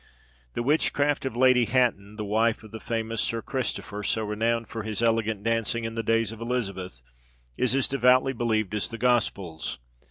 [0.55, 4.81] The witchcraft of Lady Hatton, the wife of the famous Sir Christopher, so renowned for
[4.81, 7.03] his elegant dancing in the days of Elizabeth,
[7.55, 9.77] is as devoutly believed as the Gospels.